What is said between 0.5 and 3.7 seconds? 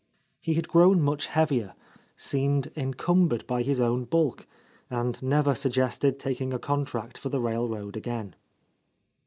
had grown much heavier, seemed encumbered by